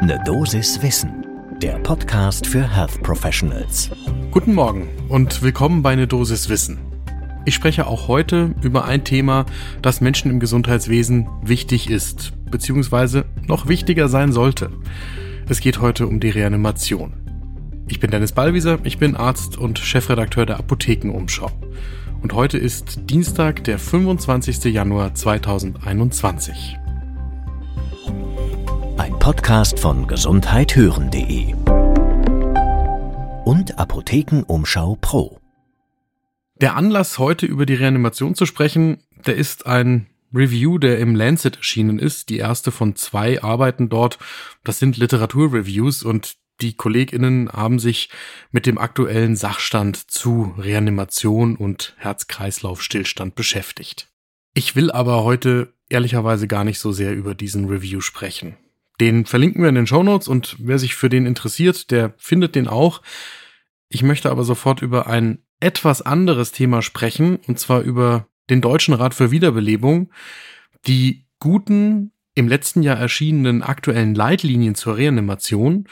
Ne 0.00 0.22
Dosis 0.24 0.80
Wissen, 0.80 1.26
der 1.60 1.76
Podcast 1.80 2.46
für 2.46 2.62
Health 2.62 3.02
Professionals. 3.02 3.90
Guten 4.30 4.54
Morgen 4.54 4.88
und 5.08 5.42
willkommen 5.42 5.82
bei 5.82 5.96
Ne 5.96 6.06
Dosis 6.06 6.48
Wissen. 6.48 6.78
Ich 7.44 7.56
spreche 7.56 7.88
auch 7.88 8.06
heute 8.06 8.54
über 8.62 8.84
ein 8.84 9.02
Thema, 9.02 9.44
das 9.82 10.00
Menschen 10.00 10.30
im 10.30 10.38
Gesundheitswesen 10.38 11.28
wichtig 11.42 11.90
ist, 11.90 12.32
beziehungsweise 12.48 13.24
noch 13.44 13.66
wichtiger 13.66 14.08
sein 14.08 14.32
sollte. 14.32 14.70
Es 15.48 15.58
geht 15.58 15.80
heute 15.80 16.06
um 16.06 16.20
die 16.20 16.30
Reanimation. 16.30 17.14
Ich 17.88 17.98
bin 17.98 18.12
Dennis 18.12 18.32
Ballwieser, 18.32 18.78
ich 18.84 18.98
bin 18.98 19.16
Arzt 19.16 19.58
und 19.58 19.80
Chefredakteur 19.80 20.46
der 20.46 20.58
Apothekenumschau. 20.58 21.50
Und 22.22 22.34
heute 22.34 22.56
ist 22.56 23.10
Dienstag, 23.10 23.64
der 23.64 23.80
25. 23.80 24.72
Januar 24.72 25.14
2021. 25.14 26.78
Podcast 29.28 29.78
von 29.78 30.06
gesundheithören.de 30.06 31.52
und 33.44 33.78
Apothekenumschau 33.78 34.96
Pro. 35.02 35.38
Der 36.62 36.76
Anlass, 36.76 37.18
heute 37.18 37.44
über 37.44 37.66
die 37.66 37.74
Reanimation 37.74 38.34
zu 38.34 38.46
sprechen, 38.46 39.02
der 39.26 39.36
ist 39.36 39.66
ein 39.66 40.06
Review, 40.32 40.78
der 40.78 40.98
im 40.98 41.14
Lancet 41.14 41.58
erschienen 41.58 41.98
ist, 41.98 42.30
die 42.30 42.38
erste 42.38 42.70
von 42.70 42.96
zwei 42.96 43.42
Arbeiten 43.42 43.90
dort. 43.90 44.18
Das 44.64 44.78
sind 44.78 44.96
Literaturreviews 44.96 46.04
und 46.04 46.36
die 46.62 46.72
KollegInnen 46.72 47.52
haben 47.52 47.78
sich 47.78 48.08
mit 48.50 48.64
dem 48.64 48.78
aktuellen 48.78 49.36
Sachstand 49.36 50.10
zu 50.10 50.54
Reanimation 50.56 51.54
und 51.54 51.94
Herz-Kreislauf-Stillstand 51.98 53.34
beschäftigt. 53.34 54.08
Ich 54.54 54.74
will 54.74 54.90
aber 54.90 55.22
heute 55.22 55.74
ehrlicherweise 55.90 56.48
gar 56.48 56.64
nicht 56.64 56.78
so 56.78 56.92
sehr 56.92 57.14
über 57.14 57.34
diesen 57.34 57.66
Review 57.66 58.00
sprechen. 58.00 58.56
Den 59.00 59.26
verlinken 59.26 59.62
wir 59.62 59.68
in 59.68 59.74
den 59.74 59.86
Show 59.86 60.02
Notes 60.02 60.28
und 60.28 60.56
wer 60.58 60.78
sich 60.78 60.94
für 60.94 61.08
den 61.08 61.26
interessiert, 61.26 61.90
der 61.90 62.14
findet 62.16 62.54
den 62.54 62.68
auch. 62.68 63.02
Ich 63.88 64.02
möchte 64.02 64.30
aber 64.30 64.44
sofort 64.44 64.82
über 64.82 65.06
ein 65.06 65.38
etwas 65.60 66.02
anderes 66.02 66.52
Thema 66.52 66.82
sprechen, 66.82 67.36
und 67.46 67.58
zwar 67.58 67.80
über 67.82 68.26
den 68.50 68.60
Deutschen 68.60 68.94
Rat 68.94 69.14
für 69.14 69.30
Wiederbelebung, 69.30 70.10
die 70.86 71.26
guten, 71.40 72.12
im 72.34 72.48
letzten 72.48 72.82
Jahr 72.82 72.96
erschienenen 72.96 73.62
aktuellen 73.62 74.14
Leitlinien 74.14 74.74
zur 74.74 74.96
Reanimation 74.96 75.88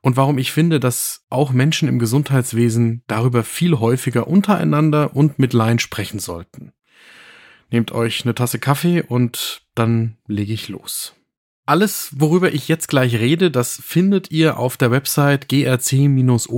und 0.00 0.16
warum 0.16 0.38
ich 0.38 0.50
finde, 0.50 0.80
dass 0.80 1.26
auch 1.28 1.52
Menschen 1.52 1.88
im 1.88 1.98
Gesundheitswesen 1.98 3.02
darüber 3.06 3.44
viel 3.44 3.78
häufiger 3.78 4.26
untereinander 4.26 5.14
und 5.14 5.38
mit 5.38 5.52
Laien 5.52 5.78
sprechen 5.78 6.18
sollten. 6.18 6.72
Nehmt 7.70 7.92
euch 7.92 8.24
eine 8.24 8.34
Tasse 8.34 8.58
Kaffee 8.58 9.02
und 9.02 9.62
dann 9.74 10.16
lege 10.26 10.52
ich 10.52 10.68
los. 10.68 11.14
Alles, 11.70 12.10
worüber 12.16 12.52
ich 12.52 12.66
jetzt 12.66 12.88
gleich 12.88 13.14
rede, 13.14 13.48
das 13.52 13.80
findet 13.80 14.32
ihr 14.32 14.58
auf 14.58 14.76
der 14.76 14.90
Website 14.90 15.48
grc-org.de. 15.48 16.50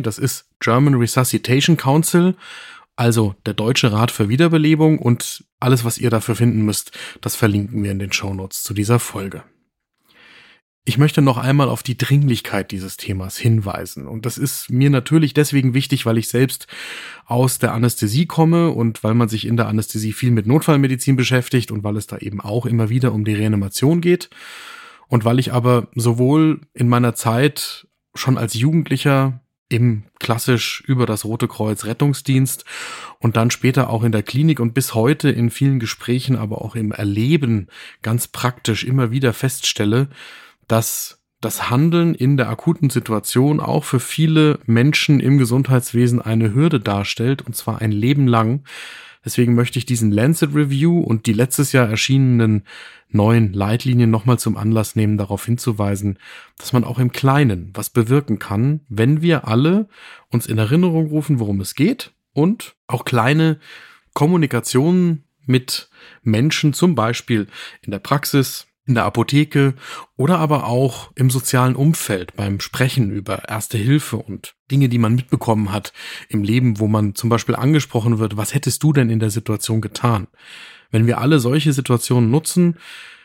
Das 0.00 0.18
ist 0.18 0.44
German 0.60 0.96
Resuscitation 0.96 1.78
Council, 1.78 2.34
also 2.96 3.34
der 3.46 3.54
Deutsche 3.54 3.90
Rat 3.90 4.10
für 4.10 4.28
Wiederbelebung 4.28 4.98
und 4.98 5.42
alles, 5.58 5.86
was 5.86 5.96
ihr 5.96 6.10
dafür 6.10 6.36
finden 6.36 6.66
müsst, 6.66 6.92
das 7.22 7.34
verlinken 7.34 7.82
wir 7.82 7.90
in 7.90 7.98
den 7.98 8.12
Show 8.12 8.34
Notes 8.34 8.62
zu 8.62 8.74
dieser 8.74 8.98
Folge. 8.98 9.42
Ich 10.88 10.96
möchte 10.96 11.20
noch 11.20 11.36
einmal 11.36 11.68
auf 11.68 11.82
die 11.82 11.98
Dringlichkeit 11.98 12.70
dieses 12.70 12.96
Themas 12.96 13.36
hinweisen. 13.36 14.06
Und 14.06 14.24
das 14.24 14.38
ist 14.38 14.70
mir 14.70 14.88
natürlich 14.88 15.34
deswegen 15.34 15.74
wichtig, 15.74 16.06
weil 16.06 16.16
ich 16.16 16.28
selbst 16.28 16.66
aus 17.26 17.58
der 17.58 17.74
Anästhesie 17.74 18.24
komme 18.24 18.70
und 18.70 19.04
weil 19.04 19.12
man 19.12 19.28
sich 19.28 19.46
in 19.46 19.58
der 19.58 19.68
Anästhesie 19.68 20.14
viel 20.14 20.30
mit 20.30 20.46
Notfallmedizin 20.46 21.14
beschäftigt 21.14 21.70
und 21.70 21.84
weil 21.84 21.98
es 21.98 22.06
da 22.06 22.16
eben 22.16 22.40
auch 22.40 22.64
immer 22.64 22.88
wieder 22.88 23.12
um 23.12 23.26
die 23.26 23.34
Reanimation 23.34 24.00
geht. 24.00 24.30
Und 25.08 25.26
weil 25.26 25.38
ich 25.38 25.52
aber 25.52 25.88
sowohl 25.94 26.62
in 26.72 26.88
meiner 26.88 27.14
Zeit 27.14 27.86
schon 28.14 28.38
als 28.38 28.54
Jugendlicher 28.54 29.42
im 29.68 30.04
klassisch 30.18 30.82
über 30.86 31.04
das 31.04 31.26
Rote 31.26 31.48
Kreuz 31.48 31.84
Rettungsdienst 31.84 32.64
und 33.18 33.36
dann 33.36 33.50
später 33.50 33.90
auch 33.90 34.04
in 34.04 34.12
der 34.12 34.22
Klinik 34.22 34.58
und 34.58 34.72
bis 34.72 34.94
heute 34.94 35.28
in 35.28 35.50
vielen 35.50 35.80
Gesprächen, 35.80 36.34
aber 36.34 36.62
auch 36.62 36.76
im 36.76 36.92
Erleben 36.92 37.68
ganz 38.00 38.26
praktisch 38.28 38.84
immer 38.84 39.10
wieder 39.10 39.34
feststelle, 39.34 40.08
dass 40.68 41.18
das 41.40 41.70
Handeln 41.70 42.14
in 42.14 42.36
der 42.36 42.48
akuten 42.48 42.90
Situation 42.90 43.60
auch 43.60 43.84
für 43.84 44.00
viele 44.00 44.58
Menschen 44.66 45.20
im 45.20 45.38
Gesundheitswesen 45.38 46.20
eine 46.20 46.52
Hürde 46.54 46.80
darstellt, 46.80 47.42
und 47.42 47.54
zwar 47.54 47.80
ein 47.80 47.92
Leben 47.92 48.26
lang. 48.26 48.64
Deswegen 49.24 49.54
möchte 49.54 49.78
ich 49.78 49.86
diesen 49.86 50.10
Lancet 50.10 50.54
Review 50.54 51.00
und 51.00 51.26
die 51.26 51.32
letztes 51.32 51.72
Jahr 51.72 51.88
erschienenen 51.88 52.64
neuen 53.10 53.52
Leitlinien 53.52 54.10
nochmal 54.10 54.38
zum 54.38 54.56
Anlass 54.56 54.96
nehmen, 54.96 55.16
darauf 55.16 55.44
hinzuweisen, 55.44 56.18
dass 56.56 56.72
man 56.72 56.84
auch 56.84 56.98
im 56.98 57.12
Kleinen 57.12 57.70
was 57.74 57.90
bewirken 57.90 58.38
kann, 58.38 58.80
wenn 58.88 59.22
wir 59.22 59.46
alle 59.46 59.88
uns 60.30 60.46
in 60.46 60.58
Erinnerung 60.58 61.06
rufen, 61.06 61.38
worum 61.38 61.60
es 61.60 61.74
geht 61.74 62.12
und 62.32 62.76
auch 62.86 63.04
kleine 63.04 63.58
Kommunikationen 64.12 65.24
mit 65.46 65.88
Menschen, 66.22 66.72
zum 66.72 66.94
Beispiel 66.94 67.46
in 67.82 67.90
der 67.90 67.98
Praxis, 68.00 68.67
in 68.88 68.94
der 68.94 69.04
Apotheke 69.04 69.74
oder 70.16 70.38
aber 70.38 70.66
auch 70.66 71.12
im 71.14 71.30
sozialen 71.30 71.76
Umfeld 71.76 72.34
beim 72.34 72.58
Sprechen 72.58 73.10
über 73.10 73.48
Erste 73.48 73.78
Hilfe 73.78 74.16
und 74.16 74.54
Dinge, 74.70 74.88
die 74.88 74.98
man 74.98 75.14
mitbekommen 75.14 75.70
hat 75.70 75.92
im 76.28 76.42
Leben, 76.42 76.80
wo 76.80 76.88
man 76.88 77.14
zum 77.14 77.30
Beispiel 77.30 77.54
angesprochen 77.54 78.18
wird, 78.18 78.36
was 78.36 78.54
hättest 78.54 78.82
du 78.82 78.92
denn 78.92 79.10
in 79.10 79.20
der 79.20 79.30
Situation 79.30 79.80
getan? 79.80 80.26
Wenn 80.90 81.06
wir 81.06 81.18
alle 81.18 81.38
solche 81.38 81.72
Situationen 81.72 82.30
nutzen, 82.30 82.78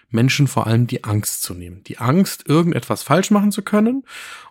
Menschen 0.10 0.48
vor 0.48 0.68
allem 0.68 0.86
die 0.86 1.04
Angst 1.04 1.42
zu 1.42 1.54
nehmen. 1.54 1.84
Die 1.86 1.98
Angst, 1.98 2.48
irgendetwas 2.48 3.02
falsch 3.02 3.32
machen 3.32 3.52
zu 3.52 3.64
können 3.64 4.04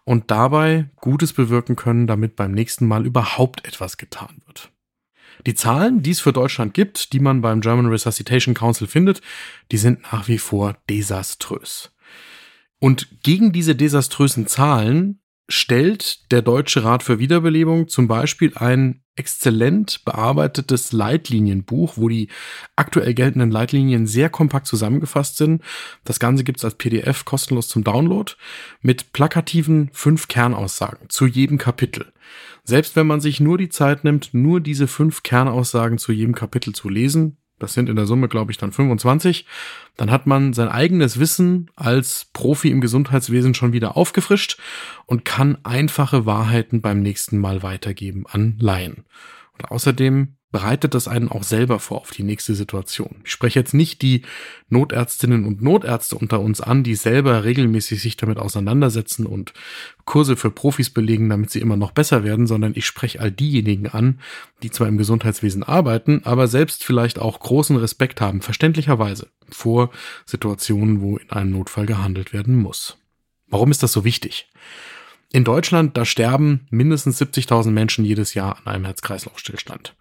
und 0.04 0.30
dabei 0.30 0.90
Gutes 0.96 1.32
bewirken 1.32 1.76
können, 1.76 2.06
damit 2.06 2.34
beim 2.34 2.52
nächsten 2.52 2.86
Mal 2.88 3.06
überhaupt 3.06 3.64
etwas 3.64 3.96
getan 3.96 4.42
wird. 4.46 4.72
Die 5.46 5.54
Zahlen, 5.54 6.02
die 6.02 6.10
es 6.10 6.20
für 6.20 6.32
Deutschland 6.32 6.74
gibt, 6.74 7.12
die 7.12 7.20
man 7.20 7.40
beim 7.40 7.60
German 7.60 7.86
Resuscitation 7.86 8.54
Council 8.54 8.86
findet, 8.86 9.20
die 9.70 9.78
sind 9.78 10.02
nach 10.12 10.28
wie 10.28 10.38
vor 10.38 10.76
desaströs. 10.88 11.92
Und 12.78 13.22
gegen 13.22 13.52
diese 13.52 13.76
desaströsen 13.76 14.46
Zahlen 14.46 15.21
stellt 15.48 16.30
der 16.32 16.42
Deutsche 16.42 16.84
Rat 16.84 17.02
für 17.02 17.18
Wiederbelebung 17.18 17.88
zum 17.88 18.08
Beispiel 18.08 18.52
ein 18.54 19.02
exzellent 19.16 20.04
bearbeitetes 20.04 20.92
Leitlinienbuch, 20.92 21.94
wo 21.96 22.08
die 22.08 22.28
aktuell 22.76 23.12
geltenden 23.12 23.50
Leitlinien 23.50 24.06
sehr 24.06 24.30
kompakt 24.30 24.66
zusammengefasst 24.66 25.36
sind. 25.36 25.62
Das 26.04 26.18
Ganze 26.18 26.44
gibt's 26.44 26.64
als 26.64 26.76
PDF 26.76 27.24
kostenlos 27.24 27.68
zum 27.68 27.84
Download 27.84 28.32
mit 28.80 29.12
plakativen 29.12 29.90
fünf 29.92 30.28
Kernaussagen 30.28 31.10
zu 31.10 31.26
jedem 31.26 31.58
Kapitel. 31.58 32.12
Selbst 32.64 32.96
wenn 32.96 33.06
man 33.06 33.20
sich 33.20 33.40
nur 33.40 33.58
die 33.58 33.68
Zeit 33.68 34.04
nimmt, 34.04 34.32
nur 34.32 34.60
diese 34.60 34.86
fünf 34.86 35.22
Kernaussagen 35.22 35.98
zu 35.98 36.12
jedem 36.12 36.34
Kapitel 36.34 36.74
zu 36.74 36.88
lesen, 36.88 37.36
das 37.62 37.74
sind 37.74 37.88
in 37.88 37.96
der 37.96 38.06
Summe, 38.06 38.28
glaube 38.28 38.50
ich, 38.50 38.58
dann 38.58 38.72
25, 38.72 39.46
dann 39.96 40.10
hat 40.10 40.26
man 40.26 40.52
sein 40.52 40.68
eigenes 40.68 41.18
Wissen 41.18 41.70
als 41.76 42.26
Profi 42.32 42.70
im 42.70 42.80
Gesundheitswesen 42.80 43.54
schon 43.54 43.72
wieder 43.72 43.96
aufgefrischt 43.96 44.58
und 45.06 45.24
kann 45.24 45.58
einfache 45.64 46.26
Wahrheiten 46.26 46.80
beim 46.80 47.00
nächsten 47.00 47.38
Mal 47.38 47.62
weitergeben 47.62 48.24
an 48.28 48.56
Laien. 48.58 49.04
Und 49.58 49.70
außerdem 49.70 50.36
bereitet 50.52 50.94
das 50.94 51.08
einen 51.08 51.28
auch 51.28 51.42
selber 51.42 51.78
vor 51.78 52.02
auf 52.02 52.10
die 52.10 52.22
nächste 52.22 52.54
Situation. 52.54 53.22
Ich 53.24 53.32
spreche 53.32 53.58
jetzt 53.58 53.72
nicht 53.72 54.02
die 54.02 54.22
Notärztinnen 54.68 55.46
und 55.46 55.62
Notärzte 55.62 56.16
unter 56.16 56.40
uns 56.40 56.60
an, 56.60 56.84
die 56.84 56.94
selber 56.94 57.44
regelmäßig 57.44 58.00
sich 58.00 58.16
damit 58.18 58.38
auseinandersetzen 58.38 59.26
und 59.26 59.54
Kurse 60.04 60.36
für 60.36 60.50
Profis 60.50 60.90
belegen, 60.90 61.30
damit 61.30 61.50
sie 61.50 61.60
immer 61.60 61.76
noch 61.76 61.92
besser 61.92 62.22
werden, 62.22 62.46
sondern 62.46 62.74
ich 62.76 62.84
spreche 62.84 63.18
all 63.20 63.32
diejenigen 63.32 63.88
an, 63.88 64.20
die 64.62 64.70
zwar 64.70 64.88
im 64.88 64.98
Gesundheitswesen 64.98 65.62
arbeiten, 65.62 66.20
aber 66.24 66.46
selbst 66.46 66.84
vielleicht 66.84 67.18
auch 67.18 67.40
großen 67.40 67.76
Respekt 67.76 68.20
haben, 68.20 68.42
verständlicherweise, 68.42 69.28
vor 69.48 69.90
Situationen, 70.26 71.00
wo 71.00 71.16
in 71.16 71.30
einem 71.30 71.50
Notfall 71.52 71.86
gehandelt 71.86 72.32
werden 72.32 72.56
muss. 72.56 72.98
Warum 73.48 73.70
ist 73.70 73.82
das 73.82 73.92
so 73.92 74.04
wichtig? 74.04 74.48
In 75.34 75.44
Deutschland, 75.44 75.96
da 75.96 76.04
sterben 76.04 76.66
mindestens 76.68 77.20
70.000 77.20 77.70
Menschen 77.70 78.04
jedes 78.04 78.34
Jahr 78.34 78.58
an 78.58 78.66
einem 78.66 78.84
Herz-Kreislauf-Stillstand. 78.84 79.96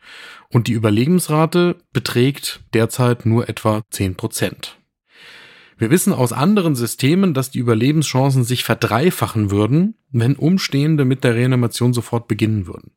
Und 0.49 0.67
die 0.67 0.73
Überlebensrate 0.73 1.77
beträgt 1.93 2.61
derzeit 2.73 3.25
nur 3.25 3.47
etwa 3.47 3.83
10 3.89 4.15
Prozent. 4.15 4.77
Wir 5.77 5.89
wissen 5.89 6.11
aus 6.11 6.33
anderen 6.33 6.75
Systemen, 6.75 7.33
dass 7.33 7.49
die 7.49 7.59
Überlebenschancen 7.59 8.43
sich 8.43 8.65
verdreifachen 8.65 9.51
würden, 9.51 9.95
wenn 10.11 10.35
Umstehende 10.35 11.05
mit 11.05 11.23
der 11.23 11.35
Reanimation 11.35 11.93
sofort 11.93 12.27
beginnen 12.27 12.67
würden. 12.67 12.91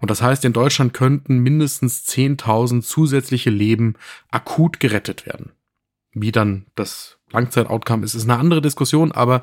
Und 0.00 0.10
das 0.10 0.22
heißt, 0.22 0.46
in 0.46 0.54
Deutschland 0.54 0.94
könnten 0.94 1.38
mindestens 1.38 2.06
10.000 2.08 2.80
zusätzliche 2.80 3.50
Leben 3.50 3.94
akut 4.30 4.80
gerettet 4.80 5.26
werden. 5.26 5.52
Wie 6.20 6.32
dann 6.32 6.66
das 6.74 7.18
Langzeit-Outcome 7.30 8.04
ist, 8.04 8.14
ist 8.14 8.24
eine 8.24 8.38
andere 8.38 8.62
Diskussion, 8.62 9.12
aber 9.12 9.42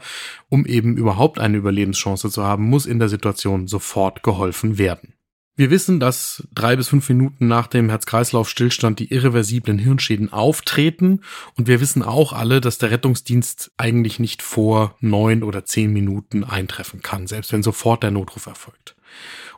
um 0.49 0.65
eben 0.65 0.97
überhaupt 0.97 1.39
eine 1.39 1.57
Überlebenschance 1.57 2.29
zu 2.29 2.43
haben, 2.43 2.65
muss 2.65 2.85
in 2.85 2.99
der 2.99 3.09
Situation 3.09 3.67
sofort 3.67 4.23
geholfen 4.23 4.77
werden. 4.77 5.13
Wir 5.57 5.69
wissen, 5.69 6.01
dass 6.01 6.45
drei 6.53 6.75
bis 6.75 6.89
fünf 6.89 7.07
Minuten 7.07 7.47
nach 7.47 7.67
dem 7.67 7.87
Herz-Kreislauf-Stillstand 7.87 8.99
die 8.99 9.13
irreversiblen 9.13 9.79
Hirnschäden 9.79 10.33
auftreten. 10.33 11.21
Und 11.55 11.67
wir 11.67 11.79
wissen 11.79 12.03
auch 12.03 12.33
alle, 12.33 12.59
dass 12.59 12.77
der 12.77 12.91
Rettungsdienst 12.91 13.71
eigentlich 13.77 14.19
nicht 14.19 14.41
vor 14.41 14.97
neun 14.99 15.43
oder 15.43 15.63
zehn 15.63 15.93
Minuten 15.93 16.43
eintreffen 16.43 17.01
kann, 17.01 17.25
selbst 17.27 17.53
wenn 17.53 17.63
sofort 17.63 18.03
der 18.03 18.11
Notruf 18.11 18.47
erfolgt. 18.47 18.97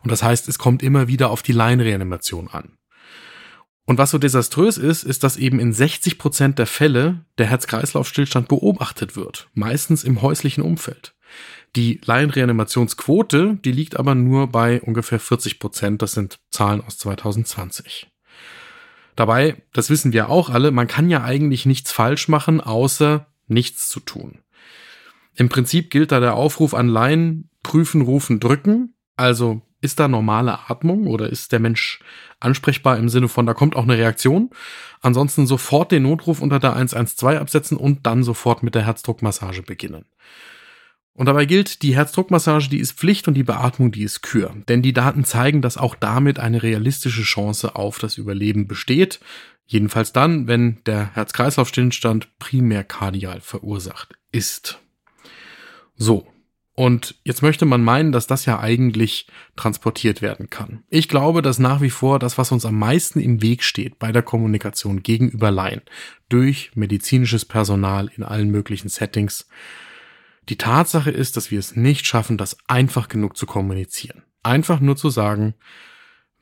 Und 0.04 0.12
das 0.12 0.22
heißt, 0.22 0.48
es 0.48 0.60
kommt 0.60 0.84
immer 0.84 1.08
wieder 1.08 1.32
auf 1.32 1.42
die 1.42 1.52
Laienreanimation 1.52 2.48
an. 2.48 2.78
Und 3.88 3.98
was 3.98 4.12
so 4.12 4.18
desaströs 4.18 4.78
ist, 4.78 5.04
ist, 5.04 5.24
dass 5.24 5.38
eben 5.38 5.62
in 5.62 5.72
60 5.72 6.18
Prozent 6.18 6.60
der 6.60 6.68
Fälle 6.68 7.26
der 7.38 7.46
Herz-Kreislauf-Stillstand 7.46 8.50
beobachtet 8.50 9.16
wird, 9.16 9.48
meistens 9.54 10.04
im 10.04 10.22
häuslichen 10.22 10.62
Umfeld. 10.62 11.16
Die 11.78 12.02
Laienreanimationsquote, 12.04 13.58
die 13.64 13.72
liegt 13.72 13.98
aber 13.98 14.14
nur 14.14 14.48
bei 14.48 14.82
ungefähr 14.82 15.22
40 15.22 15.60
Prozent. 15.60 16.02
Das 16.02 16.12
sind 16.12 16.38
Zahlen 16.52 16.82
aus 16.82 16.98
2020. 16.98 18.12
Dabei, 19.16 19.64
das 19.72 19.90
wissen 19.90 20.12
wir 20.12 20.30
auch 20.30 20.50
alle, 20.50 20.72
man 20.72 20.88
kann 20.88 21.10
ja 21.10 21.24
eigentlich 21.24 21.66
nichts 21.66 21.94
falsch 21.94 22.28
machen, 22.28 22.60
außer 22.60 23.28
nichts 23.48 23.88
zu 23.88 24.02
tun. 24.02 24.40
Im 25.34 25.48
Prinzip 25.48 25.92
gilt 25.92 26.12
da 26.12 26.20
der 26.20 26.34
Aufruf 26.36 26.74
an 26.74 26.90
Laien, 26.90 27.50
prüfen, 27.64 28.02
rufen, 28.02 28.42
drücken. 28.42 28.96
Also 29.16 29.62
ist 29.82 30.00
da 30.00 30.08
normale 30.08 30.70
Atmung 30.70 31.08
oder 31.08 31.30
ist 31.30 31.52
der 31.52 31.60
Mensch 31.60 32.00
ansprechbar 32.40 32.98
im 32.98 33.10
Sinne 33.10 33.28
von, 33.28 33.46
da 33.46 33.54
kommt 33.54 33.76
auch 33.76 33.84
eine 33.84 33.98
Reaktion. 33.98 34.50
Ansonsten 35.02 35.48
sofort 35.48 35.92
den 35.92 36.04
Notruf 36.04 36.42
unter 36.42 36.60
der 36.60 36.76
112 36.76 37.40
absetzen 37.40 37.78
und 37.78 38.06
dann 38.06 38.24
sofort 38.24 38.64
mit 38.64 38.76
der 38.76 38.86
Herzdruckmassage 38.86 39.62
beginnen. 39.62 40.06
Und 41.14 41.26
dabei 41.26 41.46
gilt, 41.46 41.82
die 41.82 41.96
Herzdruckmassage, 41.96 42.70
die 42.70 42.78
ist 42.78 42.94
Pflicht 42.94 43.28
und 43.28 43.34
die 43.34 43.44
Beatmung, 43.44 43.92
die 43.92 44.04
ist 44.04 44.22
Kür. 44.22 44.54
Denn 44.68 44.84
die 44.84 44.94
Daten 44.94 45.26
zeigen, 45.26 45.64
dass 45.64 45.78
auch 45.78 45.96
damit 45.96 46.40
eine 46.40 46.62
realistische 46.62 47.24
Chance 47.24 47.76
auf 47.76 47.98
das 47.98 48.20
Überleben 48.20 48.68
besteht. 48.68 49.20
Jedenfalls 49.66 50.14
dann, 50.14 50.48
wenn 50.48 50.78
der 50.86 51.16
Herz-Kreislauf-Stillstand 51.16 52.38
primär 52.38 52.84
kardial 52.84 53.42
verursacht 53.42 54.14
ist. 54.32 54.80
So. 55.96 56.28
Und 56.80 57.16
jetzt 57.24 57.42
möchte 57.42 57.66
man 57.66 57.84
meinen, 57.84 58.12
dass 58.12 58.28
das 58.28 58.46
ja 58.46 58.60
eigentlich 58.60 59.26
transportiert 59.56 60.22
werden 60.22 60.52
kann. 60.52 60.84
Ich 60.90 61.10
glaube, 61.10 61.42
dass 61.42 61.58
nach 61.58 61.82
wie 61.82 61.90
vor 61.90 62.20
das, 62.20 62.38
was 62.38 62.52
uns 62.52 62.68
am 62.68 62.78
meisten 62.78 63.20
im 63.20 63.42
Weg 63.42 63.64
steht 63.64 63.98
bei 63.98 64.12
der 64.12 64.22
Kommunikation 64.22 65.02
gegenüber 65.02 65.50
Laien 65.50 65.82
durch 66.30 66.70
medizinisches 66.76 67.46
Personal 67.46 68.12
in 68.16 68.22
allen 68.22 68.52
möglichen 68.52 68.90
Settings, 68.90 69.48
die 70.50 70.58
Tatsache 70.58 71.10
ist, 71.10 71.36
dass 71.36 71.50
wir 71.50 71.58
es 71.58 71.76
nicht 71.76 72.06
schaffen, 72.06 72.38
das 72.38 72.56
einfach 72.68 73.08
genug 73.08 73.38
zu 73.38 73.48
kommunizieren. 73.48 74.22
Einfach 74.44 74.80
nur 74.80 74.96
zu 74.96 75.10
sagen, 75.10 75.56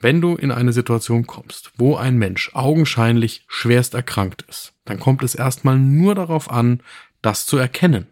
wenn 0.01 0.19
du 0.19 0.35
in 0.35 0.51
eine 0.51 0.73
Situation 0.73 1.25
kommst, 1.25 1.71
wo 1.77 1.95
ein 1.95 2.17
Mensch 2.17 2.51
augenscheinlich 2.53 3.45
schwerst 3.47 3.93
erkrankt 3.93 4.41
ist, 4.49 4.73
dann 4.83 4.99
kommt 4.99 5.23
es 5.23 5.33
erstmal 5.33 5.79
nur 5.79 6.13
darauf 6.13 6.51
an, 6.51 6.83
das 7.21 7.45
zu 7.45 7.55
erkennen. 7.55 8.07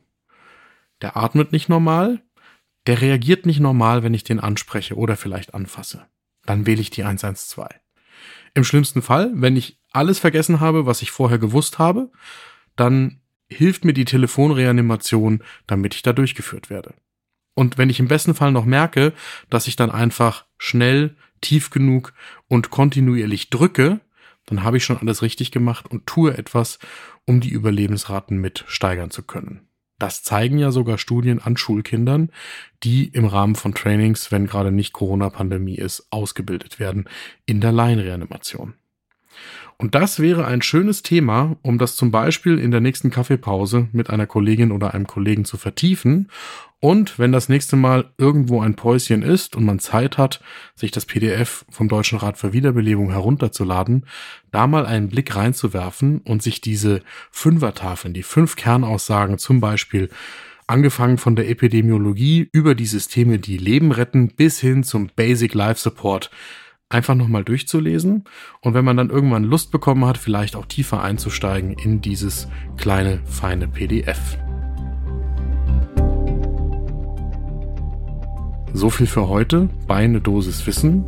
Der 1.03 1.17
atmet 1.17 1.51
nicht 1.51 1.67
normal, 1.67 2.21
der 2.87 3.01
reagiert 3.01 3.45
nicht 3.45 3.59
normal, 3.59 4.03
wenn 4.03 4.13
ich 4.13 4.23
den 4.23 4.39
anspreche 4.39 4.95
oder 4.95 5.17
vielleicht 5.17 5.53
anfasse. 5.53 6.07
Dann 6.45 6.65
wähle 6.65 6.81
ich 6.81 6.91
die 6.91 7.03
112. 7.03 7.67
Im 8.53 8.63
schlimmsten 8.63 9.01
Fall, 9.01 9.31
wenn 9.35 9.57
ich 9.57 9.81
alles 9.91 10.19
vergessen 10.19 10.61
habe, 10.61 10.85
was 10.85 11.01
ich 11.01 11.11
vorher 11.11 11.39
gewusst 11.39 11.77
habe, 11.77 12.09
dann 12.77 13.21
hilft 13.47 13.83
mir 13.83 13.93
die 13.93 14.05
Telefonreanimation, 14.05 15.43
damit 15.67 15.93
ich 15.93 16.03
da 16.03 16.13
durchgeführt 16.13 16.69
werde. 16.69 16.93
Und 17.53 17.77
wenn 17.77 17.89
ich 17.89 17.99
im 17.99 18.07
besten 18.07 18.33
Fall 18.33 18.53
noch 18.53 18.65
merke, 18.65 19.11
dass 19.49 19.67
ich 19.67 19.75
dann 19.75 19.91
einfach 19.91 20.45
schnell, 20.57 21.17
tief 21.41 21.69
genug 21.69 22.13
und 22.47 22.69
kontinuierlich 22.69 23.49
drücke, 23.49 23.99
dann 24.45 24.63
habe 24.63 24.77
ich 24.77 24.85
schon 24.85 24.97
alles 24.97 25.21
richtig 25.21 25.51
gemacht 25.51 25.85
und 25.91 26.07
tue 26.07 26.37
etwas, 26.37 26.79
um 27.25 27.41
die 27.41 27.49
Überlebensraten 27.49 28.37
mit 28.37 28.63
steigern 28.67 29.11
zu 29.11 29.23
können. 29.23 29.67
Das 29.99 30.23
zeigen 30.23 30.57
ja 30.57 30.71
sogar 30.71 30.97
Studien 30.97 31.39
an 31.39 31.57
Schulkindern, 31.57 32.31
die 32.83 33.07
im 33.07 33.25
Rahmen 33.25 33.55
von 33.55 33.73
Trainings, 33.73 34.31
wenn 34.31 34.47
gerade 34.47 34.71
nicht 34.71 34.93
Corona-Pandemie 34.93 35.75
ist, 35.75 36.07
ausgebildet 36.09 36.79
werden 36.79 37.05
in 37.45 37.61
der 37.61 37.71
Laienreanimation. 37.71 38.73
Und 39.77 39.95
das 39.95 40.19
wäre 40.19 40.45
ein 40.45 40.61
schönes 40.61 41.03
Thema, 41.03 41.57
um 41.61 41.77
das 41.77 41.95
zum 41.95 42.11
Beispiel 42.11 42.59
in 42.59 42.71
der 42.71 42.79
nächsten 42.79 43.09
Kaffeepause 43.09 43.87
mit 43.91 44.09
einer 44.09 44.27
Kollegin 44.27 44.71
oder 44.71 44.93
einem 44.93 45.07
Kollegen 45.07 45.45
zu 45.45 45.57
vertiefen. 45.57 46.29
Und 46.79 47.17
wenn 47.17 47.31
das 47.31 47.49
nächste 47.49 47.75
Mal 47.75 48.11
irgendwo 48.17 48.61
ein 48.61 48.75
Päuschen 48.75 49.23
ist 49.23 49.55
und 49.55 49.63
man 49.63 49.79
Zeit 49.79 50.17
hat, 50.17 50.41
sich 50.75 50.91
das 50.91 51.05
PDF 51.05 51.65
vom 51.69 51.87
Deutschen 51.87 52.19
Rat 52.19 52.37
für 52.37 52.53
Wiederbelebung 52.53 53.09
herunterzuladen, 53.09 54.05
da 54.51 54.67
mal 54.67 54.85
einen 54.85 55.09
Blick 55.09 55.35
reinzuwerfen 55.35 56.19
und 56.19 56.43
sich 56.43 56.61
diese 56.61 57.01
Fünfertafeln, 57.31 58.13
die 58.13 58.23
fünf 58.23 58.55
Kernaussagen 58.55 59.37
zum 59.37 59.59
Beispiel 59.61 60.09
angefangen 60.67 61.17
von 61.17 61.35
der 61.35 61.49
Epidemiologie 61.49 62.49
über 62.51 62.75
die 62.75 62.85
Systeme, 62.85 63.39
die 63.39 63.57
Leben 63.57 63.91
retten, 63.91 64.29
bis 64.29 64.59
hin 64.59 64.83
zum 64.83 65.09
Basic 65.15 65.53
Life 65.53 65.79
Support 65.79 66.31
einfach 66.93 67.15
nochmal 67.15 67.43
durchzulesen 67.43 68.23
und 68.61 68.73
wenn 68.73 68.85
man 68.85 68.95
dann 68.97 69.09
irgendwann 69.09 69.43
Lust 69.43 69.71
bekommen 69.71 70.05
hat, 70.05 70.17
vielleicht 70.17 70.55
auch 70.55 70.65
tiefer 70.65 71.03
einzusteigen 71.03 71.73
in 71.73 71.99
dieses 72.01 72.47
kleine, 72.77 73.19
feine 73.25 73.67
PDF. 73.67 74.37
So 78.73 78.89
viel 78.89 79.07
für 79.07 79.29
heute 79.29 79.69
bei 79.87 79.97
eine 79.97 80.19
Dosis 80.19 80.65
Wissen. 80.65 81.03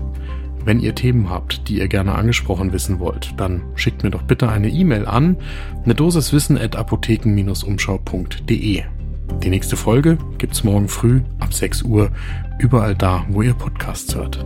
Wenn 0.63 0.79
ihr 0.79 0.93
Themen 0.95 1.29
habt, 1.29 1.67
die 1.67 1.79
ihr 1.79 1.87
gerne 1.87 2.15
angesprochen 2.15 2.73
wissen 2.73 2.99
wollt, 2.99 3.33
dann 3.37 3.63
schickt 3.75 4.03
mir 4.03 4.11
doch 4.11 4.23
bitte 4.23 4.49
eine 4.49 4.69
E-Mail 4.69 5.05
an 5.05 5.37
eine 5.83 5.95
Dosis 5.95 6.33
Wissen 6.33 6.57
at 6.57 6.75
apotheken-umschau.de. 6.75 8.83
Die 9.43 9.49
nächste 9.49 9.77
Folge 9.77 10.17
gibt's 10.37 10.63
morgen 10.63 10.87
früh 10.87 11.21
ab 11.39 11.53
6 11.53 11.83
Uhr 11.83 12.11
überall 12.59 12.95
da, 12.95 13.25
wo 13.29 13.41
ihr 13.41 13.53
Podcasts 13.53 14.15
hört. 14.15 14.45